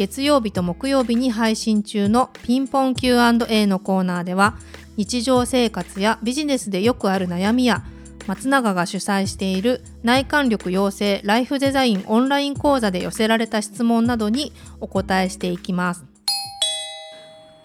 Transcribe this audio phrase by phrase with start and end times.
[0.00, 4.56] 月曜日と木曜日に配信中のピンポン Q&A のコーナーでは
[4.96, 7.84] 日常生活やビジネスでよくある悩みや
[8.26, 16.06] 松永が主催している内観力養成ライフデザインオンライン講座で寄せられた質問などにお答えしていきます。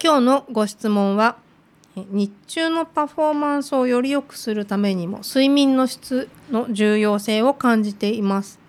[0.04, 1.38] 今日のご質問は
[1.94, 8.65] 日中のパフォーマンスをより良くするためにも睡眠の質の重要性を感じています。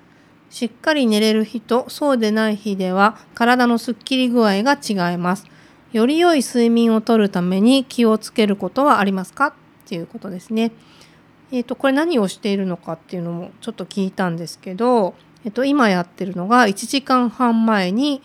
[0.50, 5.46] しっかり寝れる日とそうでない日では体のすっきり具合が違います。
[5.94, 9.48] より良い睡眠をとるために気をつけることはありますか？
[9.48, 9.54] っ
[9.86, 10.72] ていうことですね。
[11.52, 18.22] えっ、ー、とこれ何をしているのかっていうのもちょっと聞いたんですけど、えっ、ー、と今やってるのが1時間半前に、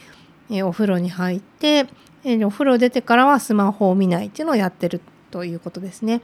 [0.64, 1.86] お風呂に入って、
[2.24, 6.20] えお風呂出てからはスマホを見ないっていうのをやってるということですね。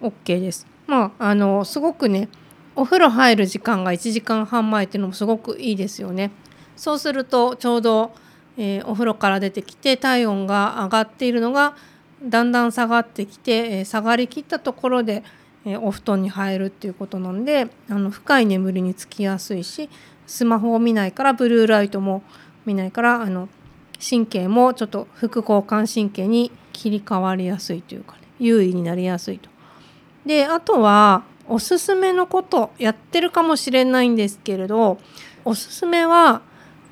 [0.00, 0.66] OK です。
[0.86, 2.28] まああのすごくね
[2.74, 6.30] お風呂入る時間が1時間半前っていうのもすごくいいですよね。
[6.76, 8.12] そうするとちょうど、
[8.56, 11.76] えー、お風呂から出てきて体温が上がっているのが
[12.22, 15.22] だんだん下がってきて、えー、下がりきったところで、
[15.64, 19.90] えー、お布団に入るっていうことなんであの深い眠りにつきやすいし
[20.26, 22.22] スマホを見ないからブルーライトも
[22.64, 23.48] 見ないからあの
[24.00, 29.50] 神経もちょっと副交感神経に切り替わりやすいというか、ね、優位になりやすいと。
[30.26, 34.98] であとはおすすめのことやってるかもしれないんですけれど
[35.44, 36.42] おすすめは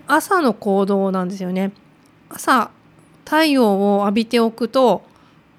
[0.07, 1.73] 朝の行動なんですよね。
[2.29, 2.71] 朝
[3.25, 5.03] 太陽を浴びておくと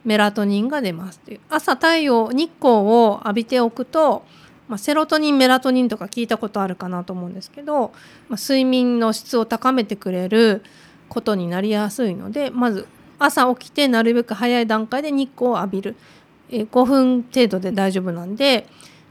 [0.04, 4.26] メラトニンが出ますっていう朝太陽日光を浴びておくと、
[4.68, 7.94] まあ、セロトニンメラトニンとか聞いたことあるかなと思うんですけど、
[8.28, 10.64] まあ、睡眠の質を高めてくれる
[11.08, 12.88] ことになりやすいのでまず
[13.20, 15.96] 朝起きてなるべく早い段階で日光を浴びる、
[16.52, 18.68] 5分程度で大丈夫なんで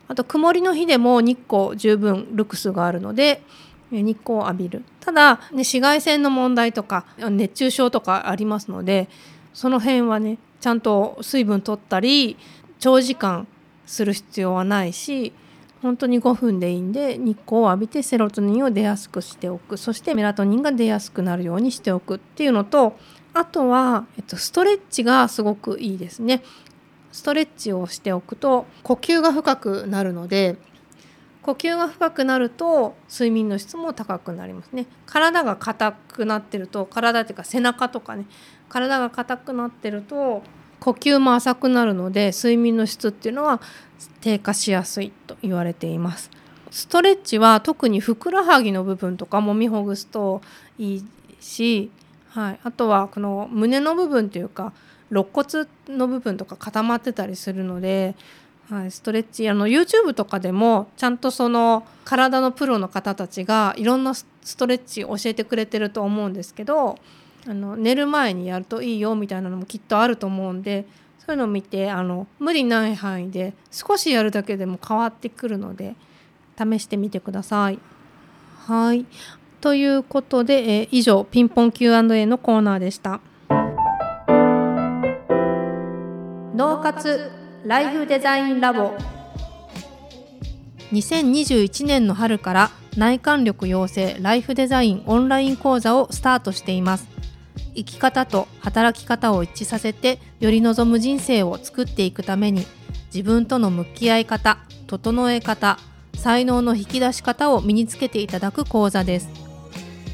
[0.09, 3.43] あと曇りの日でも日光十分ルクスがあるので
[3.91, 9.09] 日光を浴びるただ、ね、紫外線の問題とか熱中症とかありますので
[9.53, 12.37] その辺はねちゃんと水分取ったり
[12.79, 13.47] 長時間
[13.87, 15.33] する必要はないし
[15.83, 22.99] 本当に5分でいいんで日光を浴びてセロトニンを出やすくしておくそしてメラトニンが出やすくなるようにしておくっていうのと
[23.33, 26.43] あとは、えっと、ストレッチがすごくいいですね。
[27.13, 30.57] ストレッチをしておくと呼吸が深くなるので
[31.43, 34.87] 呼吸が深くなると睡眠の質も高くなりますね。
[35.07, 38.27] 体が硬くなってると体っていうか背中とかね。
[38.69, 40.43] 体が硬くなってると
[40.79, 43.61] 呼吸も浅くなるので睡眠の質っていうのは
[44.21, 46.31] 低下しやすいと言われています。
[46.71, 50.41] ストレッチは特にふくらはぎの部分とかもみほぐすと
[50.79, 51.05] いい
[51.41, 51.91] し、
[52.31, 54.73] はい、あとはこの胸の部分というか
[55.11, 58.15] 肋骨の部分とか固まってたりするので、
[58.71, 64.27] はい、ストレッチあの YouTube とかでもちゃんとその体のプロの方たちがいろんなス
[64.57, 66.99] トレッチ教えてくれてると思うんですけど
[67.49, 70.87] あの寝る前にやるといいよみたいなのもきっとあると思うんで
[71.19, 75.97] そういうのを見てあの無理ない範囲で少しやるだけでも変わってくるので
[76.57, 77.79] 試してみてください。
[78.67, 79.07] はい。
[79.61, 83.21] ということで、え以上ピンポン Q&A のコーナーでした。
[86.55, 87.31] 脳活
[87.65, 88.93] ライフデザインラボ。
[90.93, 97.09] 2021年の春から内観力養成ライフデザインオンライン講座をスタートしています。
[97.75, 102.67] 生き方と働き方を一致させてより望む人生を作っていくために
[103.15, 105.79] 自分との向き合い方整え方
[106.15, 109.50] 才能の引き出し方を身につけていただく講座です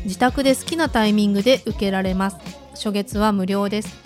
[0.05, 2.37] 自宅で好きなタイミングで受けられます。
[2.75, 3.97] 初月は無料です。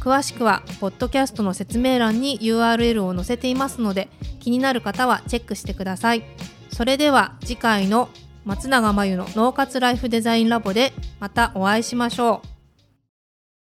[0.00, 4.08] 詳しくはポッドキャストの説明欄に URL を載せていますので
[4.40, 6.24] 気になる方はチェックしてください。
[6.70, 8.08] それでは次回の
[8.44, 12.53] 松永真由の脳活ライフデザインラボでまたお会いしましょう。